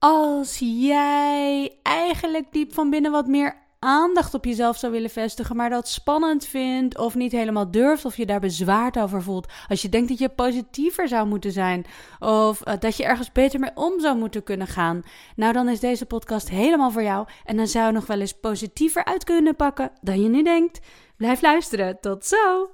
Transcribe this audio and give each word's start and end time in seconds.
Als 0.00 0.58
jij 0.58 1.78
eigenlijk 1.82 2.52
diep 2.52 2.74
van 2.74 2.90
binnen 2.90 3.10
wat 3.10 3.26
meer 3.26 3.56
aandacht 3.78 4.34
op 4.34 4.44
jezelf 4.44 4.76
zou 4.76 4.92
willen 4.92 5.10
vestigen, 5.10 5.56
maar 5.56 5.70
dat 5.70 5.88
spannend 5.88 6.46
vindt 6.46 6.98
of 6.98 7.14
niet 7.14 7.32
helemaal 7.32 7.70
durft 7.70 8.04
of 8.04 8.16
je 8.16 8.26
daar 8.26 8.40
bezwaard 8.40 8.98
over 8.98 9.22
voelt. 9.22 9.52
Als 9.68 9.82
je 9.82 9.88
denkt 9.88 10.08
dat 10.08 10.18
je 10.18 10.28
positiever 10.28 11.08
zou 11.08 11.26
moeten 11.26 11.52
zijn 11.52 11.86
of 12.18 12.66
uh, 12.68 12.74
dat 12.78 12.96
je 12.96 13.04
ergens 13.04 13.32
beter 13.32 13.60
mee 13.60 13.70
om 13.74 14.00
zou 14.00 14.18
moeten 14.18 14.42
kunnen 14.42 14.66
gaan. 14.66 15.02
Nou, 15.36 15.52
dan 15.52 15.68
is 15.68 15.80
deze 15.80 16.06
podcast 16.06 16.48
helemaal 16.48 16.90
voor 16.90 17.02
jou 17.02 17.26
en 17.44 17.56
dan 17.56 17.66
zou 17.66 17.86
je 17.86 17.92
nog 17.92 18.06
wel 18.06 18.20
eens 18.20 18.38
positiever 18.40 19.04
uit 19.04 19.24
kunnen 19.24 19.56
pakken 19.56 19.90
dan 20.00 20.22
je 20.22 20.28
nu 20.28 20.42
denkt. 20.42 20.80
Blijf 21.16 21.42
luisteren. 21.42 22.00
Tot 22.00 22.26
zo! 22.26 22.70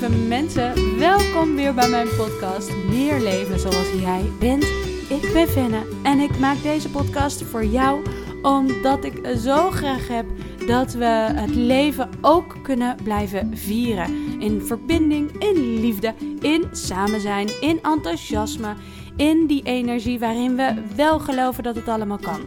Lieve 0.00 0.16
mensen, 0.16 0.98
welkom 0.98 1.54
weer 1.54 1.74
bij 1.74 1.88
mijn 1.88 2.08
podcast 2.16 2.70
Meer 2.88 3.20
leven 3.20 3.60
zoals 3.60 3.92
jij 4.00 4.30
bent. 4.38 4.62
Ik 5.08 5.30
ben 5.32 5.48
Fenne 5.48 5.86
en 6.02 6.18
ik 6.18 6.38
maak 6.38 6.62
deze 6.62 6.90
podcast 6.90 7.42
voor 7.42 7.64
jou 7.64 8.02
omdat 8.42 9.04
ik 9.04 9.36
zo 9.36 9.70
graag 9.70 10.08
heb 10.08 10.26
dat 10.66 10.92
we 10.92 11.04
het 11.34 11.54
leven 11.54 12.10
ook 12.20 12.56
kunnen 12.62 12.96
blijven 13.02 13.56
vieren. 13.56 14.40
In 14.40 14.62
verbinding, 14.62 15.30
in 15.38 15.80
liefde, 15.80 16.14
in 16.40 16.68
samen 16.72 17.20
zijn, 17.20 17.48
in 17.60 17.82
enthousiasme, 17.82 18.74
in 19.16 19.46
die 19.46 19.62
energie 19.62 20.18
waarin 20.18 20.56
we 20.56 20.82
wel 20.96 21.18
geloven 21.18 21.62
dat 21.62 21.74
het 21.74 21.88
allemaal 21.88 22.18
kan. 22.18 22.40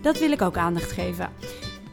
Dat 0.00 0.18
wil 0.18 0.30
ik 0.30 0.42
ook 0.42 0.56
aandacht 0.56 0.92
geven. 0.92 1.30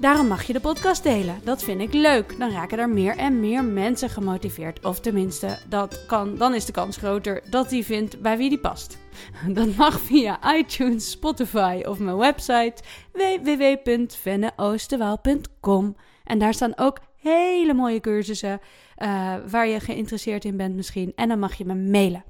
Daarom 0.04 0.28
mag 0.28 0.44
je 0.44 0.54
de 0.54 0.60
podcast 0.60 1.04
delen. 1.04 1.40
Dat 1.44 1.64
vind 1.64 1.82
ik 1.82 1.94
leuk. 1.94 2.40
Dan 2.40 2.52
raken 2.52 2.80
er 2.80 2.90
meer 2.90 3.18
en 3.18 3.40
meer 3.40 3.64
mensen 3.64 4.10
gemotiveerd. 4.10 4.86
Of 4.86 5.00
tenminste, 5.00 5.58
dat 5.70 6.06
kan, 6.06 6.38
dan 6.38 6.54
is 6.54 6.66
de 6.66 6.72
kans 6.72 6.98
groter 6.98 7.44
dat 7.50 7.70
die 7.70 7.86
vindt 7.86 8.22
bij 8.22 8.38
wie 8.38 8.50
die 8.50 8.60
past. 8.60 8.98
Dat 9.48 9.76
mag 9.76 10.00
via 10.00 10.56
iTunes, 10.56 11.12
Spotify 11.12 11.82
of 11.86 12.00
mijn 12.00 12.18
website 12.18 12.74
www.venneoosterwaal.com. 13.12 15.96
En 16.24 16.40
daar 16.40 16.54
staan 16.54 16.78
ook 16.78 17.00
hele 17.16 17.74
mooie 17.74 18.00
cursussen 18.00 18.60
uh, 18.98 19.36
waar 19.48 19.68
je 19.68 19.80
geïnteresseerd 19.80 20.46
in 20.46 20.58
bent 20.58 20.76
misschien. 20.76 21.14
En 21.16 21.28
dan 21.28 21.40
mag 21.40 21.54
je 21.54 21.66
me 21.66 21.76
mailen. 21.76 22.24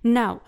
Nou, 0.00 0.38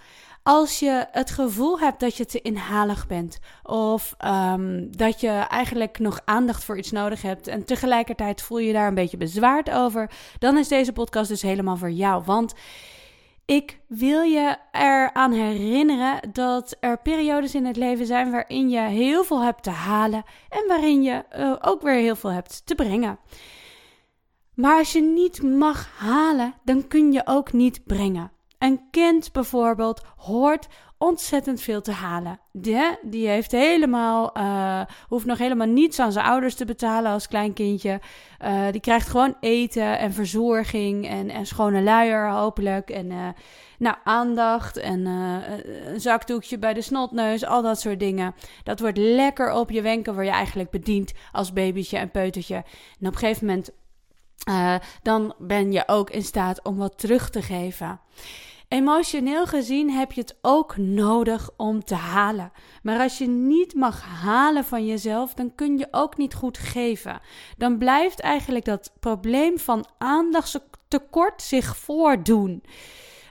als 0.47 0.78
je 0.78 1.06
het 1.11 1.31
gevoel 1.31 1.78
hebt 1.78 2.00
dat 2.00 2.17
je 2.17 2.25
te 2.27 2.42
inhalig 2.42 3.06
bent 3.06 3.39
of 3.62 4.14
um, 4.25 4.97
dat 4.97 5.20
je 5.20 5.28
eigenlijk 5.28 5.98
nog 5.98 6.20
aandacht 6.25 6.64
voor 6.64 6.78
iets 6.78 6.91
nodig 6.91 7.23
hebt 7.23 7.47
en 7.47 7.64
tegelijkertijd 7.64 8.42
voel 8.42 8.59
je 8.59 8.72
daar 8.72 8.89
een 8.89 8.95
beetje 8.95 9.17
bezwaard 9.17 9.70
over, 9.70 10.11
dan 10.39 10.56
is 10.59 10.69
deze 10.69 10.92
podcast 10.92 11.28
dus 11.28 11.42
helemaal 11.42 11.77
voor 11.77 11.91
jou. 11.91 12.22
Want 12.25 12.55
ik 13.45 13.81
wil 13.87 14.22
je 14.22 14.56
eraan 14.72 15.33
herinneren 15.33 16.33
dat 16.33 16.77
er 16.81 16.98
periodes 16.98 17.55
in 17.55 17.65
het 17.65 17.77
leven 17.77 18.06
zijn 18.06 18.31
waarin 18.31 18.69
je 18.69 18.81
heel 18.81 19.25
veel 19.25 19.42
hebt 19.42 19.62
te 19.62 19.70
halen 19.70 20.22
en 20.48 20.65
waarin 20.69 21.03
je 21.03 21.25
uh, 21.37 21.56
ook 21.61 21.83
weer 21.83 21.98
heel 21.98 22.17
veel 22.17 22.31
hebt 22.33 22.67
te 22.67 22.75
brengen. 22.75 23.19
Maar 24.55 24.78
als 24.78 24.92
je 24.92 25.03
niet 25.03 25.42
mag 25.42 25.89
halen, 25.97 26.55
dan 26.65 26.89
kun 26.89 27.12
je 27.12 27.22
ook 27.25 27.53
niet 27.53 27.84
brengen. 27.84 28.33
Een 28.64 28.80
kind 28.90 29.32
bijvoorbeeld 29.32 30.02
hoort 30.16 30.68
ontzettend 30.98 31.60
veel 31.60 31.80
te 31.80 31.92
halen. 31.92 32.40
Die, 32.52 32.98
die 33.02 33.28
heeft 33.28 33.52
helemaal, 33.52 34.38
uh, 34.38 34.80
hoeft 35.08 35.26
nog 35.26 35.38
helemaal 35.38 35.66
niets 35.66 35.98
aan 35.98 36.12
zijn 36.12 36.24
ouders 36.24 36.54
te 36.54 36.64
betalen 36.64 37.12
als 37.12 37.28
klein 37.28 37.52
kindje. 37.52 38.00
Uh, 38.44 38.66
die 38.70 38.80
krijgt 38.80 39.08
gewoon 39.08 39.36
eten 39.40 39.98
en 39.98 40.12
verzorging 40.12 41.08
en, 41.08 41.30
en 41.30 41.47
schone 41.47 41.82
luier 41.82 42.30
hopelijk. 42.30 42.91
En 42.91 43.10
uh, 43.10 43.28
nou, 43.78 43.97
aandacht 44.04 44.76
en 44.76 45.06
een 45.06 46.00
zakdoekje 46.00 46.58
bij 46.58 46.74
de 46.74 46.82
snotneus, 46.82 47.44
al 47.44 47.62
dat 47.62 47.80
soort 47.80 48.00
dingen. 48.00 48.34
Dat 48.62 48.80
wordt 48.80 48.98
lekker 48.98 49.53
op 49.53 49.70
je 49.70 49.82
wenken, 49.82 50.14
waar 50.14 50.24
je 50.24 50.30
eigenlijk 50.30 50.70
bediend 50.70 51.12
als 51.32 51.53
babytje 51.53 51.98
en 51.98 52.10
peutertje. 52.10 52.56
En 53.00 53.06
op 53.06 53.12
een 53.12 53.16
gegeven 53.16 53.47
moment, 53.47 53.70
dan 55.03 55.34
ben 55.38 55.72
je 55.72 55.82
ook 55.86 56.10
in 56.10 56.22
staat 56.22 56.62
om 56.62 56.76
wat 56.76 56.98
terug 56.98 57.30
te 57.30 57.42
geven. 57.42 58.00
Emotioneel 58.69 59.47
gezien 59.47 59.91
heb 59.91 60.12
je 60.12 60.20
het 60.20 60.38
ook 60.42 60.76
nodig 60.76 61.50
om 61.56 61.84
te 61.84 61.94
halen. 61.94 62.52
Maar 62.82 63.00
als 63.00 63.19
je 63.19 63.26
niet 63.26 63.75
mag 63.75 64.02
halen 64.04 64.64
van 64.64 64.86
jezelf, 64.86 65.34
dan 65.34 65.54
kun 65.54 65.78
je 65.78 65.88
ook 65.91 66.16
niet 66.16 66.34
goed 66.34 66.58
geven. 66.58 67.20
Dan 67.56 67.78
blijft 67.78 68.20
eigenlijk 68.20 68.64
dat 68.64 68.92
probleem 69.00 69.58
van 69.58 69.86
aandachtstekort 69.98 71.42
zich 71.42 71.76
voordoen. 71.76 72.62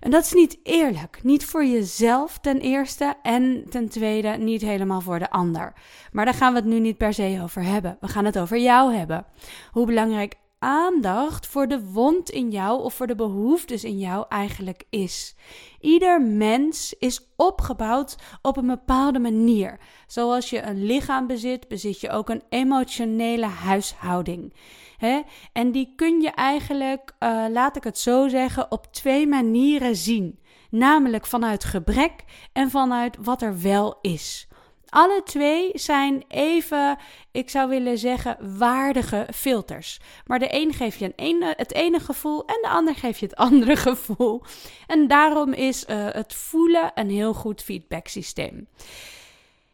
En 0.03 0.11
dat 0.11 0.23
is 0.23 0.33
niet 0.33 0.59
eerlijk. 0.63 1.19
Niet 1.23 1.45
voor 1.45 1.66
jezelf 1.66 2.39
ten 2.39 2.59
eerste 2.59 3.13
en 3.22 3.66
ten 3.69 3.89
tweede 3.89 4.29
niet 4.29 4.61
helemaal 4.61 5.01
voor 5.01 5.19
de 5.19 5.29
ander. 5.29 5.73
Maar 6.11 6.25
daar 6.25 6.33
gaan 6.33 6.53
we 6.53 6.59
het 6.59 6.67
nu 6.67 6.79
niet 6.79 6.97
per 6.97 7.13
se 7.13 7.39
over 7.43 7.63
hebben. 7.63 7.97
We 7.99 8.07
gaan 8.07 8.25
het 8.25 8.39
over 8.39 8.57
jou 8.57 8.93
hebben. 8.93 9.25
Hoe 9.72 9.85
belangrijk 9.85 10.35
aandacht 10.63 11.47
voor 11.47 11.68
de 11.68 11.84
wond 11.84 12.29
in 12.29 12.51
jou 12.51 12.84
of 12.84 12.94
voor 12.94 13.07
de 13.07 13.16
behoeftes 13.16 13.84
in 13.84 14.00
jou 14.00 14.25
eigenlijk 14.29 14.84
is. 14.90 15.35
Ieder 15.79 16.22
mens 16.22 16.96
is 17.00 17.28
opgebouwd 17.35 18.16
op 18.41 18.57
een 18.57 18.68
bepaalde 18.68 19.19
manier. 19.19 19.79
Zoals 20.07 20.50
je 20.50 20.62
een 20.62 20.85
lichaam 20.85 21.28
bezit, 21.28 21.68
bezit 21.68 22.00
je 22.00 22.09
ook 22.09 22.29
een 22.29 22.44
emotionele 22.50 23.46
huishouding. 23.46 24.53
He? 24.97 25.22
En 25.53 25.72
die 25.72 25.94
kun 25.96 26.22
je 26.22 26.31
eigenlijk, 26.31 27.13
uh, 27.19 27.46
laat 27.50 27.75
ik 27.75 27.84
het 27.84 28.00
zo 28.00 28.28
zeggen, 28.28 28.72
op 28.72 28.94
twee 28.94 29.28
manieren 29.28 29.96
zien. 29.96 30.40
Namelijk 30.69 31.25
vanuit 31.25 31.63
gebrek 31.63 32.23
en 32.53 32.69
vanuit 32.69 33.18
wat 33.22 33.41
er 33.41 33.62
wel 33.62 33.97
is. 34.02 34.47
Alle 34.93 35.21
twee 35.23 35.71
zijn 35.73 36.23
even, 36.27 36.97
ik 37.31 37.49
zou 37.49 37.69
willen 37.69 37.97
zeggen, 37.97 38.57
waardige 38.57 39.27
filters. 39.33 39.99
Maar 40.25 40.39
de 40.39 40.47
een 40.49 40.73
geeft 40.73 40.99
je 40.99 41.13
een 41.15 41.43
het 41.57 41.73
ene 41.73 41.99
gevoel 41.99 42.45
en 42.45 42.57
de 42.61 42.67
ander 42.67 42.95
geeft 42.95 43.19
je 43.19 43.25
het 43.25 43.35
andere 43.49 43.75
gevoel. 43.75 44.41
En 44.87 45.07
daarom 45.07 45.53
is 45.53 45.85
uh, 45.87 46.07
het 46.09 46.33
voelen 46.33 46.91
een 46.95 47.09
heel 47.09 47.33
goed 47.33 47.61
feedbacksysteem. 47.61 48.67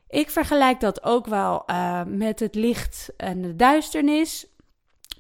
Ik 0.09 0.29
vergelijk 0.29 0.79
dat 0.79 1.03
ook 1.03 1.25
wel 1.25 1.63
uh, 1.67 2.01
met 2.05 2.39
het 2.39 2.55
licht 2.55 3.09
en 3.17 3.41
de 3.41 3.55
duisternis 3.55 4.45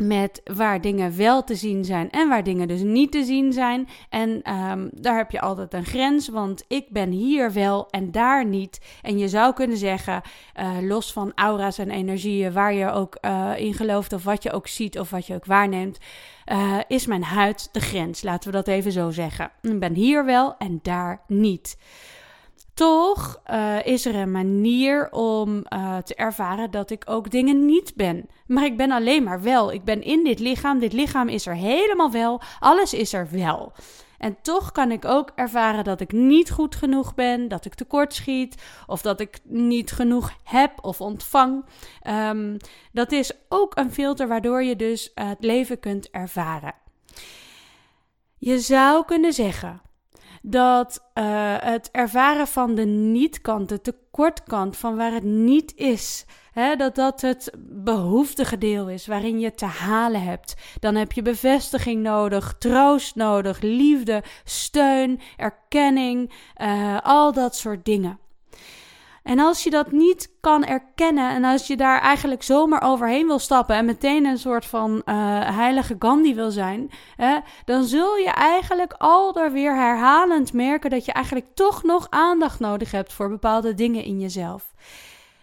met 0.01 0.41
waar 0.43 0.81
dingen 0.81 1.17
wel 1.17 1.43
te 1.43 1.55
zien 1.55 1.85
zijn 1.85 2.09
en 2.09 2.29
waar 2.29 2.43
dingen 2.43 2.67
dus 2.67 2.81
niet 2.81 3.11
te 3.11 3.23
zien 3.23 3.53
zijn. 3.53 3.87
En 4.09 4.53
um, 4.53 4.89
daar 4.93 5.17
heb 5.17 5.31
je 5.31 5.41
altijd 5.41 5.73
een 5.73 5.85
grens, 5.85 6.27
want 6.29 6.65
ik 6.67 6.89
ben 6.89 7.11
hier 7.11 7.53
wel 7.53 7.89
en 7.89 8.11
daar 8.11 8.45
niet. 8.45 8.81
En 9.01 9.17
je 9.17 9.27
zou 9.27 9.53
kunnen 9.53 9.77
zeggen, 9.77 10.21
uh, 10.59 10.77
los 10.81 11.13
van 11.13 11.31
aura's 11.35 11.77
en 11.77 11.89
energieën, 11.89 12.53
waar 12.53 12.73
je 12.73 12.91
ook 12.91 13.17
uh, 13.21 13.51
in 13.57 13.73
gelooft 13.73 14.13
of 14.13 14.23
wat 14.23 14.43
je 14.43 14.51
ook 14.51 14.67
ziet 14.67 14.99
of 14.99 15.09
wat 15.09 15.27
je 15.27 15.35
ook 15.35 15.45
waarneemt, 15.45 15.97
uh, 16.51 16.77
is 16.87 17.05
mijn 17.05 17.23
huid 17.23 17.69
de 17.71 17.79
grens. 17.79 18.23
Laten 18.23 18.51
we 18.51 18.55
dat 18.55 18.67
even 18.67 18.91
zo 18.91 19.09
zeggen. 19.09 19.51
Ik 19.61 19.79
ben 19.79 19.93
hier 19.93 20.25
wel 20.25 20.57
en 20.57 20.79
daar 20.81 21.21
niet. 21.27 21.77
Toch 22.79 23.41
uh, 23.51 23.85
is 23.85 24.05
er 24.05 24.15
een 24.15 24.31
manier 24.31 25.11
om 25.11 25.65
uh, 25.69 25.97
te 25.97 26.15
ervaren 26.15 26.71
dat 26.71 26.89
ik 26.89 27.03
ook 27.05 27.29
dingen 27.29 27.65
niet 27.65 27.95
ben. 27.95 28.29
Maar 28.47 28.65
ik 28.65 28.77
ben 28.77 28.91
alleen 28.91 29.23
maar 29.23 29.41
wel. 29.41 29.71
Ik 29.71 29.83
ben 29.83 30.01
in 30.01 30.23
dit 30.23 30.39
lichaam. 30.39 30.79
Dit 30.79 30.93
lichaam 30.93 31.27
is 31.27 31.45
er 31.45 31.55
helemaal 31.55 32.11
wel. 32.11 32.41
Alles 32.59 32.93
is 32.93 33.13
er 33.13 33.27
wel. 33.31 33.71
En 34.17 34.37
toch 34.41 34.71
kan 34.71 34.91
ik 34.91 35.05
ook 35.05 35.31
ervaren 35.35 35.83
dat 35.83 36.01
ik 36.01 36.11
niet 36.11 36.51
goed 36.51 36.75
genoeg 36.75 37.15
ben, 37.15 37.47
dat 37.47 37.65
ik 37.65 37.73
tekort 37.73 38.13
schiet, 38.13 38.63
of 38.87 39.01
dat 39.01 39.19
ik 39.19 39.39
niet 39.43 39.91
genoeg 39.91 40.31
heb 40.43 40.71
of 40.81 41.01
ontvang. 41.01 41.65
Um, 42.07 42.57
dat 42.91 43.11
is 43.11 43.31
ook 43.49 43.77
een 43.77 43.91
filter 43.91 44.27
waardoor 44.27 44.63
je 44.63 44.75
dus 44.75 45.11
het 45.13 45.43
leven 45.43 45.79
kunt 45.79 46.09
ervaren. 46.09 46.73
Je 48.37 48.59
zou 48.59 49.05
kunnen 49.05 49.33
zeggen 49.33 49.81
dat 50.41 51.09
uh, 51.13 51.23
het 51.59 51.89
ervaren 51.91 52.47
van 52.47 52.75
de 52.75 52.85
niet-kant, 52.85 53.69
de 53.69 53.81
tekortkant, 53.81 54.77
van 54.77 54.95
waar 54.95 55.11
het 55.11 55.23
niet 55.23 55.75
is, 55.75 56.25
hè, 56.51 56.75
dat 56.75 56.95
dat 56.95 57.21
het 57.21 57.51
behoeftige 57.59 58.57
deel 58.57 58.89
is 58.89 59.07
waarin 59.07 59.39
je 59.39 59.53
te 59.53 59.65
halen 59.65 60.23
hebt. 60.23 60.55
Dan 60.79 60.95
heb 60.95 61.11
je 61.11 61.21
bevestiging 61.21 62.01
nodig, 62.01 62.55
troost 62.59 63.15
nodig, 63.15 63.61
liefde, 63.61 64.23
steun, 64.43 65.19
erkenning, 65.37 66.31
uh, 66.57 66.97
al 67.01 67.33
dat 67.33 67.55
soort 67.55 67.85
dingen. 67.85 68.19
En 69.29 69.39
als 69.39 69.63
je 69.63 69.69
dat 69.69 69.91
niet 69.91 70.31
kan 70.39 70.65
erkennen 70.65 71.29
en 71.29 71.43
als 71.43 71.67
je 71.67 71.77
daar 71.77 72.01
eigenlijk 72.01 72.43
zomaar 72.43 72.81
overheen 72.83 73.27
wil 73.27 73.39
stappen 73.39 73.75
en 73.75 73.85
meteen 73.85 74.25
een 74.25 74.37
soort 74.37 74.65
van 74.65 74.91
uh, 74.91 75.03
heilige 75.55 75.95
Gandhi 75.99 76.35
wil 76.35 76.51
zijn, 76.51 76.91
hè, 77.15 77.37
dan 77.65 77.83
zul 77.83 78.17
je 78.17 78.29
eigenlijk 78.29 78.93
aldoor 78.97 79.51
weer 79.51 79.75
herhalend 79.75 80.53
merken 80.53 80.89
dat 80.89 81.05
je 81.05 81.11
eigenlijk 81.11 81.45
toch 81.53 81.83
nog 81.83 82.07
aandacht 82.09 82.59
nodig 82.59 82.91
hebt 82.91 83.13
voor 83.13 83.29
bepaalde 83.29 83.73
dingen 83.73 84.03
in 84.03 84.19
jezelf. 84.19 84.73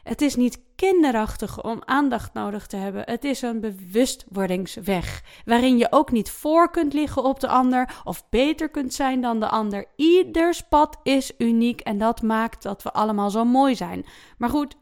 Het 0.06 0.20
is 0.20 0.36
niet 0.36 0.58
kinderachtig 0.76 1.62
om 1.62 1.82
aandacht 1.84 2.34
nodig 2.34 2.66
te 2.66 2.76
hebben. 2.76 3.02
Het 3.04 3.24
is 3.24 3.42
een 3.42 3.60
bewustwordingsweg, 3.60 5.22
waarin 5.44 5.78
je 5.78 5.86
ook 5.90 6.12
niet 6.12 6.30
voor 6.30 6.70
kunt 6.70 6.92
liggen 6.92 7.24
op 7.24 7.40
de 7.40 7.48
ander 7.48 8.00
of 8.04 8.28
beter 8.28 8.68
kunt 8.68 8.94
zijn 8.94 9.20
dan 9.20 9.40
de 9.40 9.48
ander. 9.48 9.84
Ieders 9.96 10.62
pad 10.68 10.98
is 11.02 11.32
uniek 11.38 11.80
en 11.80 11.98
dat 11.98 12.22
maakt 12.22 12.62
dat 12.62 12.82
we 12.82 12.92
allemaal 12.92 13.30
zo 13.30 13.44
mooi 13.44 13.74
zijn. 13.74 14.06
Maar 14.38 14.48
goed, 14.48 14.76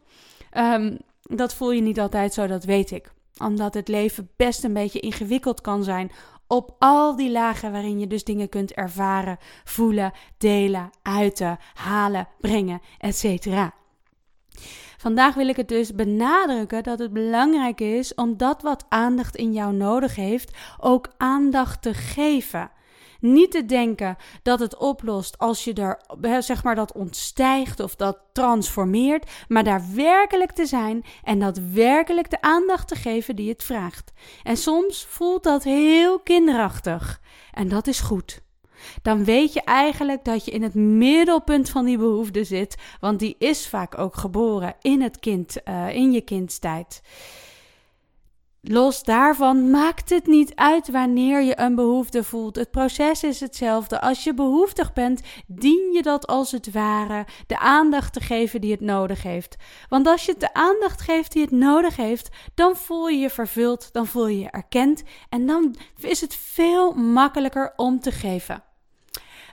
um, 0.57 0.97
dat 1.21 1.53
voel 1.53 1.71
je 1.71 1.81
niet 1.81 1.99
altijd 1.99 2.33
zo, 2.33 2.47
dat 2.47 2.63
weet 2.63 2.91
ik. 2.91 3.11
Omdat 3.37 3.73
het 3.73 3.87
leven 3.87 4.29
best 4.35 4.63
een 4.63 4.73
beetje 4.73 4.99
ingewikkeld 4.99 5.61
kan 5.61 5.83
zijn 5.83 6.11
op 6.47 6.75
al 6.79 7.15
die 7.15 7.31
lagen 7.31 7.71
waarin 7.71 7.99
je 7.99 8.07
dus 8.07 8.23
dingen 8.23 8.49
kunt 8.49 8.73
ervaren, 8.73 9.37
voelen, 9.63 10.11
delen, 10.37 10.89
uiten, 11.01 11.57
halen, 11.73 12.27
brengen, 12.39 12.81
etc. 12.97 13.45
Vandaag 14.97 15.35
wil 15.35 15.47
ik 15.47 15.55
het 15.55 15.67
dus 15.67 15.93
benadrukken 15.93 16.83
dat 16.83 16.99
het 16.99 17.13
belangrijk 17.13 17.81
is 17.81 18.13
om 18.13 18.37
dat 18.37 18.61
wat 18.61 18.85
aandacht 18.89 19.35
in 19.35 19.53
jou 19.53 19.73
nodig 19.73 20.15
heeft, 20.15 20.55
ook 20.79 21.09
aandacht 21.17 21.81
te 21.81 21.93
geven. 21.93 22.71
Niet 23.19 23.51
te 23.51 23.65
denken 23.65 24.17
dat 24.43 24.59
het 24.59 24.77
oplost 24.77 25.37
als 25.37 25.63
je 25.63 25.73
er, 25.73 26.41
zeg 26.41 26.63
maar, 26.63 26.75
dat 26.75 26.93
ontstijgt 26.93 27.79
of 27.79 27.95
dat 27.95 28.17
transformeert, 28.33 29.31
maar 29.47 29.63
daar 29.63 29.83
werkelijk 29.93 30.51
te 30.51 30.65
zijn 30.65 31.03
en 31.23 31.39
dat 31.39 31.57
werkelijk 31.57 32.29
de 32.29 32.41
aandacht 32.41 32.87
te 32.87 32.95
geven 32.95 33.35
die 33.35 33.49
het 33.49 33.63
vraagt. 33.63 34.13
En 34.43 34.57
soms 34.57 35.05
voelt 35.09 35.43
dat 35.43 35.63
heel 35.63 36.19
kinderachtig. 36.19 37.21
En 37.53 37.67
dat 37.67 37.87
is 37.87 37.99
goed 37.99 38.44
dan 39.01 39.23
weet 39.23 39.53
je 39.53 39.61
eigenlijk 39.61 40.23
dat 40.23 40.45
je 40.45 40.51
in 40.51 40.63
het 40.63 40.73
middelpunt 40.73 41.69
van 41.69 41.85
die 41.85 41.97
behoefte 41.97 42.43
zit, 42.43 42.75
want 42.99 43.19
die 43.19 43.35
is 43.37 43.67
vaak 43.67 43.97
ook 43.97 44.15
geboren 44.15 44.75
in 44.81 45.01
het 45.01 45.19
kind, 45.19 45.57
uh, 45.65 45.95
in 45.95 46.11
je 46.11 46.21
kindstijd. 46.21 47.01
Los 48.67 49.03
daarvan 49.03 49.69
maakt 49.69 50.09
het 50.09 50.25
niet 50.25 50.55
uit 50.55 50.91
wanneer 50.91 51.41
je 51.41 51.59
een 51.59 51.75
behoefte 51.75 52.23
voelt. 52.23 52.55
Het 52.55 52.71
proces 52.71 53.23
is 53.23 53.39
hetzelfde. 53.39 54.01
Als 54.01 54.23
je 54.23 54.33
behoeftig 54.33 54.93
bent, 54.93 55.21
dien 55.47 55.91
je 55.93 56.01
dat 56.01 56.27
als 56.27 56.51
het 56.51 56.71
ware 56.71 57.25
de 57.47 57.59
aandacht 57.59 58.13
te 58.13 58.19
geven 58.19 58.61
die 58.61 58.71
het 58.71 58.81
nodig 58.81 59.23
heeft. 59.23 59.55
Want 59.89 60.07
als 60.07 60.25
je 60.25 60.31
het 60.31 60.39
de 60.39 60.53
aandacht 60.53 61.01
geeft 61.01 61.31
die 61.31 61.41
het 61.41 61.51
nodig 61.51 61.95
heeft, 61.95 62.29
dan 62.55 62.75
voel 62.75 63.07
je 63.07 63.17
je 63.17 63.29
vervuld, 63.29 63.93
dan 63.93 64.07
voel 64.07 64.27
je 64.27 64.39
je 64.39 64.49
erkend 64.49 65.03
en 65.29 65.45
dan 65.45 65.75
is 65.97 66.21
het 66.21 66.35
veel 66.35 66.93
makkelijker 66.93 67.73
om 67.75 67.99
te 67.99 68.11
geven. 68.11 68.63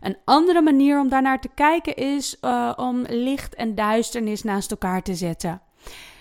Een 0.03 0.17
andere 0.25 0.63
manier 0.63 1.01
om 1.01 1.09
daarnaar 1.09 1.41
te 1.41 1.51
kijken 1.55 1.97
is 1.97 2.37
uh, 2.41 2.73
om 2.77 3.05
licht 3.09 3.55
en 3.55 3.75
duisternis 3.75 4.43
naast 4.43 4.71
elkaar 4.71 5.03
te 5.03 5.15
zetten. 5.15 5.61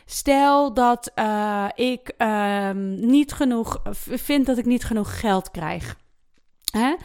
Stel 0.05 0.73
dat 0.73 1.11
uh, 1.15 1.65
ik 1.75 2.13
uh, 2.17 2.69
niet 2.95 3.33
genoeg 3.33 3.81
vind 4.09 4.45
dat 4.45 4.57
ik 4.57 4.65
niet 4.65 4.83
genoeg 4.83 5.19
geld 5.19 5.51
krijg. 5.51 5.95
Hè? 6.71 6.95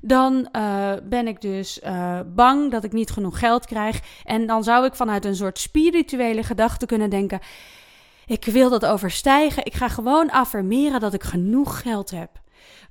Dan 0.00 0.48
uh, 0.52 0.92
ben 1.02 1.26
ik 1.26 1.40
dus 1.40 1.80
bang 2.26 2.70
dat 2.70 2.84
ik 2.84 2.92
niet 2.92 3.10
genoeg 3.10 3.38
geld 3.38 3.66
krijg. 3.66 4.00
En 4.24 4.46
dan 4.46 4.64
zou 4.64 4.84
ik 4.84 4.94
vanuit 4.94 5.24
een 5.24 5.36
soort 5.36 5.58
spirituele 5.58 6.42
gedachte 6.42 6.86
kunnen 6.86 7.10
denken: 7.10 7.40
ik 8.26 8.44
wil 8.44 8.70
dat 8.70 8.86
overstijgen. 8.86 9.64
Ik 9.64 9.74
ga 9.74 9.88
gewoon 9.88 10.30
affirmeren 10.30 11.00
dat 11.00 11.14
ik 11.14 11.22
genoeg 11.22 11.80
geld 11.80 12.10
heb. 12.10 12.30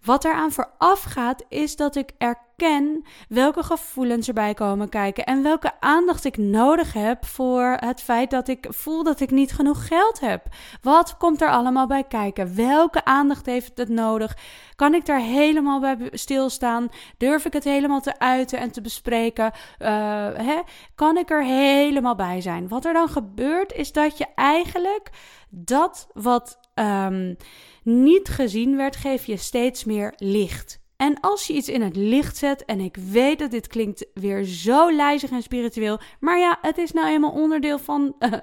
Wat 0.03 0.25
eraan 0.25 0.51
vooraf 0.51 1.03
gaat, 1.03 1.43
is 1.49 1.75
dat 1.75 1.95
ik 1.95 2.11
erken 2.57 3.03
welke 3.29 3.63
gevoelens 3.63 4.27
erbij 4.27 4.53
komen 4.53 4.89
kijken 4.89 5.25
en 5.25 5.43
welke 5.43 5.71
aandacht 5.79 6.25
ik 6.25 6.37
nodig 6.37 6.93
heb 6.93 7.25
voor 7.25 7.77
het 7.79 8.01
feit 8.01 8.29
dat 8.31 8.47
ik 8.47 8.67
voel 8.69 9.03
dat 9.03 9.19
ik 9.19 9.31
niet 9.31 9.51
genoeg 9.51 9.87
geld 9.87 10.19
heb. 10.19 10.47
Wat 10.81 11.17
komt 11.17 11.41
er 11.41 11.49
allemaal 11.49 11.87
bij 11.87 12.03
kijken? 12.03 12.55
Welke 12.55 13.05
aandacht 13.05 13.45
heeft 13.45 13.77
het 13.77 13.89
nodig? 13.89 14.37
Kan 14.75 14.93
ik 14.93 15.05
daar 15.05 15.19
helemaal 15.19 15.79
bij 15.79 15.97
stilstaan? 16.11 16.89
Durf 17.17 17.45
ik 17.45 17.53
het 17.53 17.63
helemaal 17.63 18.01
te 18.01 18.19
uiten 18.19 18.59
en 18.59 18.71
te 18.71 18.81
bespreken? 18.81 19.51
Uh, 19.79 19.87
hè? 20.33 20.61
Kan 20.95 21.17
ik 21.17 21.29
er 21.29 21.43
helemaal 21.43 22.15
bij 22.15 22.41
zijn? 22.41 22.67
Wat 22.67 22.85
er 22.85 22.93
dan 22.93 23.09
gebeurt, 23.09 23.73
is 23.73 23.91
dat 23.91 24.17
je 24.17 24.27
eigenlijk 24.35 25.09
dat 25.49 26.07
wat. 26.13 26.59
Um, 26.79 27.35
niet 27.83 28.27
gezien 28.27 28.75
werd, 28.75 28.95
geef 28.95 29.25
je 29.25 29.37
steeds 29.37 29.83
meer 29.83 30.13
licht. 30.17 30.84
En 30.97 31.19
als 31.19 31.47
je 31.47 31.53
iets 31.53 31.69
in 31.69 31.81
het 31.81 31.95
licht 31.95 32.37
zet, 32.37 32.65
en 32.65 32.79
ik 32.79 32.97
weet 33.11 33.39
dat 33.39 33.51
dit 33.51 33.67
klinkt 33.67 34.05
weer 34.13 34.43
zo 34.43 34.91
lijzig 34.91 35.31
en 35.31 35.41
spiritueel, 35.41 35.99
maar 36.19 36.39
ja, 36.39 36.57
het 36.61 36.77
is 36.77 36.91
nou 36.91 37.07
eenmaal 37.07 37.31
onderdeel 37.31 37.79
van 37.79 38.15
uh, 38.19 38.31
uh, 38.31 38.37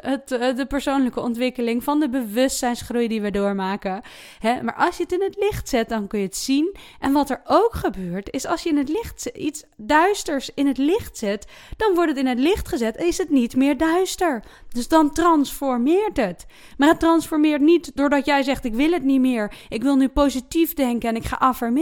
het, 0.00 0.30
uh, 0.32 0.56
de 0.56 0.66
persoonlijke 0.66 1.20
ontwikkeling, 1.20 1.84
van 1.84 2.00
de 2.00 2.08
bewustzijnsgroei 2.08 3.08
die 3.08 3.20
we 3.20 3.30
doormaken. 3.30 4.02
Hè? 4.38 4.62
Maar 4.62 4.74
als 4.74 4.96
je 4.96 5.02
het 5.02 5.12
in 5.12 5.22
het 5.22 5.36
licht 5.36 5.68
zet, 5.68 5.88
dan 5.88 6.06
kun 6.06 6.18
je 6.18 6.24
het 6.24 6.36
zien. 6.36 6.76
En 6.98 7.12
wat 7.12 7.30
er 7.30 7.40
ook 7.44 7.74
gebeurt, 7.74 8.32
is 8.32 8.46
als 8.46 8.62
je 8.62 8.68
in 8.68 8.76
het 8.76 8.88
licht 8.88 9.26
iets 9.26 9.64
duisters 9.76 10.50
in 10.54 10.66
het 10.66 10.78
licht 10.78 11.16
zet, 11.16 11.46
dan 11.76 11.94
wordt 11.94 12.10
het 12.10 12.18
in 12.18 12.26
het 12.26 12.38
licht 12.38 12.68
gezet 12.68 12.96
en 12.96 13.06
is 13.06 13.18
het 13.18 13.30
niet 13.30 13.56
meer 13.56 13.76
duister. 13.76 14.42
Dus 14.68 14.88
dan 14.88 15.12
transformeert 15.12 16.16
het. 16.16 16.46
Maar 16.76 16.88
het 16.88 17.00
transformeert 17.00 17.60
niet 17.60 17.90
doordat 17.94 18.26
jij 18.26 18.42
zegt: 18.42 18.64
Ik 18.64 18.74
wil 18.74 18.92
het 18.92 19.04
niet 19.04 19.20
meer, 19.20 19.54
ik 19.68 19.82
wil 19.82 19.96
nu 19.96 20.08
positief 20.08 20.74
denken 20.74 21.08
en 21.08 21.16
ik 21.16 21.24
ga 21.24 21.36
affirmeren 21.36 21.76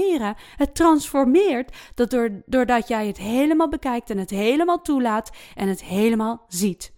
het 0.56 0.74
transformeert 0.74 1.76
dat 1.94 2.10
doordat 2.46 2.88
jij 2.88 3.06
het 3.06 3.18
helemaal 3.18 3.68
bekijkt 3.68 4.10
en 4.10 4.18
het 4.18 4.30
helemaal 4.30 4.82
toelaat 4.82 5.30
en 5.54 5.68
het 5.68 5.84
helemaal 5.84 6.44
ziet. 6.48 6.94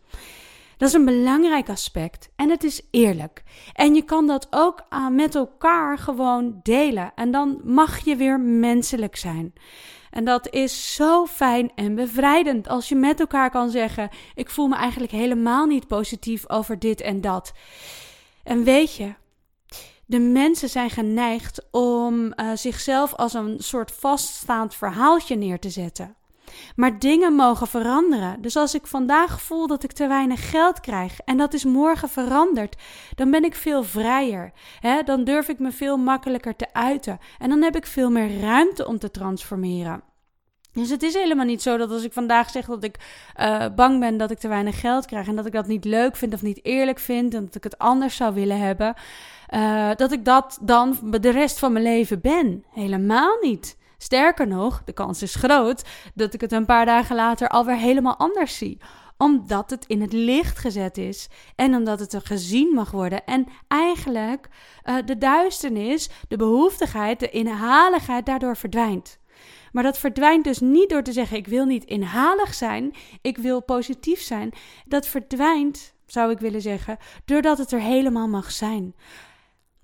Dat 0.76 0.88
is 0.88 0.94
een 0.94 1.04
belangrijk 1.04 1.68
aspect 1.68 2.30
en 2.36 2.50
het 2.50 2.64
is 2.64 2.82
eerlijk. 2.90 3.42
En 3.72 3.94
je 3.94 4.02
kan 4.02 4.26
dat 4.26 4.46
ook 4.50 4.84
met 5.10 5.34
elkaar 5.34 5.98
gewoon 5.98 6.60
delen 6.62 7.12
en 7.14 7.30
dan 7.30 7.60
mag 7.64 7.98
je 7.98 8.16
weer 8.16 8.40
menselijk 8.40 9.16
zijn. 9.16 9.52
En 10.10 10.24
dat 10.24 10.50
is 10.50 10.94
zo 10.94 11.26
fijn 11.26 11.72
en 11.74 11.94
bevrijdend 11.94 12.68
als 12.68 12.88
je 12.88 12.94
met 12.94 13.20
elkaar 13.20 13.50
kan 13.50 13.70
zeggen: 13.70 14.08
Ik 14.34 14.50
voel 14.50 14.66
me 14.66 14.76
eigenlijk 14.76 15.12
helemaal 15.12 15.66
niet 15.66 15.86
positief 15.86 16.48
over 16.50 16.78
dit 16.78 17.00
en 17.00 17.20
dat. 17.20 17.52
En 18.42 18.64
weet 18.64 18.94
je, 18.94 19.14
de 20.08 20.18
mensen 20.18 20.68
zijn 20.68 20.90
geneigd 20.90 21.68
om 21.70 22.24
uh, 22.24 22.50
zichzelf 22.54 23.14
als 23.14 23.34
een 23.34 23.56
soort 23.58 23.92
vaststaand 23.92 24.74
verhaaltje 24.74 25.36
neer 25.36 25.58
te 25.58 25.70
zetten. 25.70 26.16
Maar 26.76 26.98
dingen 26.98 27.32
mogen 27.32 27.66
veranderen. 27.66 28.42
Dus 28.42 28.56
als 28.56 28.74
ik 28.74 28.86
vandaag 28.86 29.42
voel 29.42 29.66
dat 29.66 29.82
ik 29.84 29.92
te 29.92 30.06
weinig 30.06 30.50
geld 30.50 30.80
krijg 30.80 31.20
en 31.24 31.36
dat 31.36 31.54
is 31.54 31.64
morgen 31.64 32.08
veranderd, 32.08 32.76
dan 33.14 33.30
ben 33.30 33.44
ik 33.44 33.54
veel 33.54 33.82
vrijer. 33.82 34.52
Hè? 34.80 35.02
Dan 35.02 35.24
durf 35.24 35.48
ik 35.48 35.58
me 35.58 35.72
veel 35.72 35.96
makkelijker 35.96 36.56
te 36.56 36.72
uiten 36.72 37.18
en 37.38 37.48
dan 37.48 37.62
heb 37.62 37.76
ik 37.76 37.86
veel 37.86 38.10
meer 38.10 38.40
ruimte 38.40 38.86
om 38.86 38.98
te 38.98 39.10
transformeren. 39.10 40.02
Dus 40.72 40.90
het 40.90 41.02
is 41.02 41.14
helemaal 41.14 41.44
niet 41.44 41.62
zo 41.62 41.76
dat 41.76 41.90
als 41.90 42.04
ik 42.04 42.12
vandaag 42.12 42.50
zeg 42.50 42.66
dat 42.66 42.84
ik 42.84 42.96
uh, 43.40 43.66
bang 43.74 44.00
ben 44.00 44.16
dat 44.16 44.30
ik 44.30 44.38
te 44.38 44.48
weinig 44.48 44.80
geld 44.80 45.06
krijg 45.06 45.26
en 45.26 45.36
dat 45.36 45.46
ik 45.46 45.52
dat 45.52 45.66
niet 45.66 45.84
leuk 45.84 46.16
vind 46.16 46.34
of 46.34 46.42
niet 46.42 46.64
eerlijk 46.64 46.98
vind 46.98 47.34
en 47.34 47.44
dat 47.44 47.54
ik 47.54 47.64
het 47.64 47.78
anders 47.78 48.16
zou 48.16 48.34
willen 48.34 48.58
hebben, 48.58 48.94
uh, 49.54 49.90
dat 49.96 50.12
ik 50.12 50.24
dat 50.24 50.58
dan 50.60 50.98
de 51.20 51.30
rest 51.30 51.58
van 51.58 51.72
mijn 51.72 51.84
leven 51.84 52.20
ben. 52.20 52.64
Helemaal 52.70 53.38
niet. 53.40 53.76
Sterker 53.98 54.46
nog, 54.46 54.82
de 54.84 54.92
kans 54.92 55.22
is 55.22 55.34
groot 55.34 55.84
dat 56.14 56.34
ik 56.34 56.40
het 56.40 56.52
een 56.52 56.66
paar 56.66 56.86
dagen 56.86 57.16
later 57.16 57.48
alweer 57.48 57.76
helemaal 57.76 58.16
anders 58.16 58.58
zie 58.58 58.78
omdat 59.18 59.70
het 59.70 59.86
in 59.86 60.00
het 60.00 60.12
licht 60.12 60.58
gezet 60.58 60.98
is 60.98 61.28
en 61.54 61.74
omdat 61.74 62.00
het 62.00 62.12
er 62.12 62.20
gezien 62.24 62.74
mag 62.74 62.90
worden. 62.90 63.24
En 63.24 63.46
eigenlijk 63.68 64.48
uh, 64.84 64.96
de 65.04 65.18
duisternis, 65.18 66.10
de 66.28 66.36
behoeftigheid, 66.36 67.20
de 67.20 67.30
inhaligheid 67.30 68.26
daardoor 68.26 68.56
verdwijnt. 68.56 69.17
Maar 69.72 69.82
dat 69.82 69.98
verdwijnt 69.98 70.44
dus 70.44 70.58
niet 70.58 70.88
door 70.88 71.02
te 71.02 71.12
zeggen: 71.12 71.36
ik 71.36 71.46
wil 71.46 71.64
niet 71.64 71.84
inhalig 71.84 72.54
zijn, 72.54 72.94
ik 73.22 73.38
wil 73.38 73.62
positief 73.62 74.20
zijn. 74.20 74.52
Dat 74.86 75.06
verdwijnt, 75.06 75.94
zou 76.06 76.30
ik 76.30 76.38
willen 76.38 76.62
zeggen, 76.62 76.96
doordat 77.24 77.58
het 77.58 77.72
er 77.72 77.80
helemaal 77.80 78.28
mag 78.28 78.50
zijn. 78.50 78.94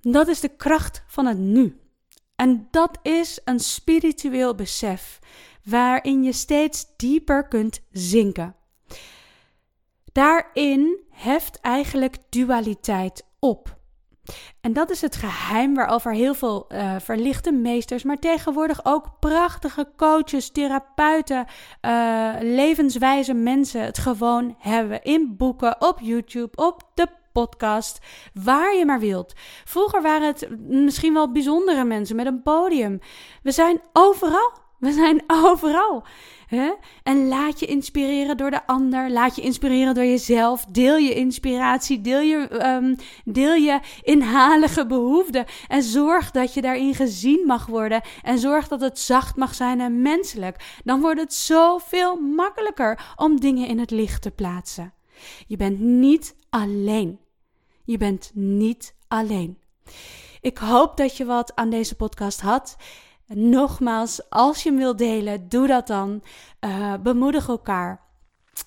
Dat 0.00 0.28
is 0.28 0.40
de 0.40 0.56
kracht 0.56 1.04
van 1.06 1.26
het 1.26 1.38
nu. 1.38 1.78
En 2.36 2.68
dat 2.70 2.98
is 3.02 3.40
een 3.44 3.60
spiritueel 3.60 4.54
besef 4.54 5.18
waarin 5.64 6.22
je 6.22 6.32
steeds 6.32 6.86
dieper 6.96 7.48
kunt 7.48 7.80
zinken. 7.90 8.56
Daarin 10.12 10.98
heft 11.10 11.60
eigenlijk 11.60 12.16
dualiteit 12.28 13.24
op. 13.38 13.82
En 14.60 14.72
dat 14.72 14.90
is 14.90 15.00
het 15.00 15.16
geheim 15.16 15.74
waarover 15.74 16.12
heel 16.12 16.34
veel 16.34 16.66
uh, 16.68 16.96
verlichte 16.98 17.52
meesters, 17.52 18.02
maar 18.02 18.18
tegenwoordig 18.18 18.80
ook 18.82 19.18
prachtige 19.20 19.88
coaches, 19.96 20.50
therapeuten, 20.50 21.46
uh, 21.82 22.34
levenswijze 22.40 23.34
mensen 23.34 23.80
het 23.82 23.98
gewoon 23.98 24.56
hebben. 24.58 25.02
In 25.02 25.34
boeken, 25.36 25.80
op 25.80 25.98
YouTube, 26.00 26.56
op 26.56 26.82
de 26.94 27.08
podcast, 27.32 27.98
waar 28.34 28.74
je 28.74 28.84
maar 28.84 29.00
wilt. 29.00 29.32
Vroeger 29.64 30.02
waren 30.02 30.26
het 30.26 30.48
misschien 30.58 31.14
wel 31.14 31.32
bijzondere 31.32 31.84
mensen 31.84 32.16
met 32.16 32.26
een 32.26 32.42
podium. 32.42 33.00
We 33.42 33.50
zijn 33.50 33.80
overal. 33.92 34.63
We 34.84 34.92
zijn 34.92 35.22
overal. 35.26 36.04
En 37.02 37.28
laat 37.28 37.60
je 37.60 37.66
inspireren 37.66 38.36
door 38.36 38.50
de 38.50 38.66
ander. 38.66 39.10
Laat 39.10 39.36
je 39.36 39.42
inspireren 39.42 39.94
door 39.94 40.04
jezelf. 40.04 40.64
Deel 40.64 40.96
je 40.96 41.14
inspiratie. 41.14 42.00
Deel 42.00 42.20
je, 42.20 42.66
um, 42.66 42.96
deel 43.24 43.54
je 43.54 43.80
inhalige 44.02 44.86
behoeften. 44.86 45.44
En 45.68 45.82
zorg 45.82 46.30
dat 46.30 46.54
je 46.54 46.60
daarin 46.60 46.94
gezien 46.94 47.46
mag 47.46 47.66
worden. 47.66 48.02
En 48.22 48.38
zorg 48.38 48.68
dat 48.68 48.80
het 48.80 48.98
zacht 48.98 49.36
mag 49.36 49.54
zijn 49.54 49.80
en 49.80 50.02
menselijk. 50.02 50.80
Dan 50.84 51.00
wordt 51.00 51.20
het 51.20 51.34
zoveel 51.34 52.20
makkelijker 52.20 53.14
om 53.16 53.40
dingen 53.40 53.68
in 53.68 53.78
het 53.78 53.90
licht 53.90 54.22
te 54.22 54.30
plaatsen. 54.30 54.92
Je 55.46 55.56
bent 55.56 55.80
niet 55.80 56.36
alleen. 56.50 57.18
Je 57.84 57.96
bent 57.96 58.30
niet 58.34 58.94
alleen. 59.08 59.58
Ik 60.40 60.58
hoop 60.58 60.96
dat 60.96 61.16
je 61.16 61.24
wat 61.24 61.54
aan 61.54 61.70
deze 61.70 61.94
podcast 61.94 62.40
had. 62.40 62.76
Nogmaals, 63.26 64.30
als 64.30 64.62
je 64.62 64.68
hem 64.68 64.78
wilt 64.78 64.98
delen, 64.98 65.48
doe 65.48 65.66
dat 65.66 65.86
dan. 65.86 66.22
Uh, 66.60 66.94
bemoedig 67.02 67.48
elkaar. 67.48 68.02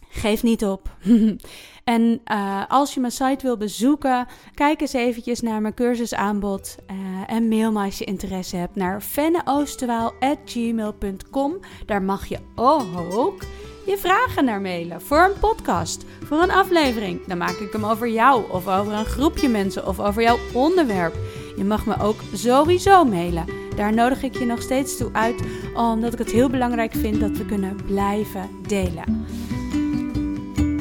Geef 0.09 0.43
niet 0.43 0.65
op. 0.65 0.89
en 1.83 2.21
uh, 2.31 2.63
als 2.67 2.93
je 2.93 2.99
mijn 2.99 3.11
site 3.11 3.45
wil 3.45 3.57
bezoeken, 3.57 4.27
kijk 4.53 4.81
eens 4.81 4.93
eventjes 4.93 5.41
naar 5.41 5.61
mijn 5.61 5.73
cursusaanbod 5.73 6.75
uh, 6.91 6.97
en 7.27 7.47
mail 7.47 7.71
me 7.71 7.83
als 7.83 7.97
je 7.97 8.05
interesse 8.05 8.55
hebt 8.55 8.75
naar 8.75 9.01
fenneoosterwaal.gmail.com. 9.01 11.59
Daar 11.85 12.01
mag 12.01 12.25
je 12.25 12.39
ook 12.55 13.41
je 13.85 13.97
vragen 13.97 14.45
naar 14.45 14.61
mailen 14.61 15.01
voor 15.01 15.23
een 15.23 15.39
podcast, 15.39 16.05
voor 16.23 16.41
een 16.41 16.51
aflevering. 16.51 17.25
Dan 17.25 17.37
maak 17.37 17.55
ik 17.55 17.71
hem 17.71 17.85
over 17.85 18.09
jou 18.09 18.51
of 18.51 18.67
over 18.67 18.93
een 18.93 19.05
groepje 19.05 19.49
mensen 19.49 19.87
of 19.87 19.99
over 19.99 20.21
jouw 20.21 20.37
onderwerp. 20.53 21.15
Je 21.57 21.63
mag 21.63 21.85
me 21.85 21.99
ook 21.99 22.19
sowieso 22.33 23.03
mailen. 23.03 23.66
Daar 23.77 23.93
nodig 23.93 24.23
ik 24.23 24.37
je 24.37 24.45
nog 24.45 24.61
steeds 24.61 24.97
toe 24.97 25.09
uit, 25.11 25.41
omdat 25.73 26.13
ik 26.13 26.19
het 26.19 26.31
heel 26.31 26.49
belangrijk 26.49 26.93
vind 26.93 27.19
dat 27.19 27.37
we 27.37 27.45
kunnen 27.45 27.75
blijven 27.85 28.49
delen. 28.67 29.25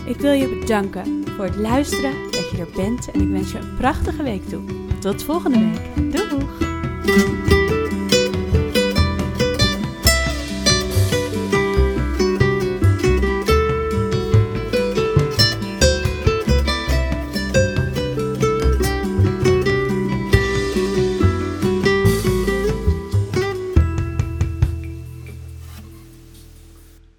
Ik 0.06 0.16
wil 0.16 0.32
je 0.32 0.58
bedanken 0.60 1.24
voor 1.36 1.44
het 1.44 1.56
luisteren, 1.56 2.12
dat 2.30 2.50
je 2.50 2.56
er 2.58 2.68
bent 2.76 3.10
en 3.10 3.20
ik 3.20 3.28
wens 3.28 3.52
je 3.52 3.58
een 3.58 3.76
prachtige 3.76 4.22
week 4.22 4.48
toe. 4.48 4.62
Tot 5.00 5.22
volgende 5.22 5.58
week. 5.58 6.12
Doei! 6.12 6.25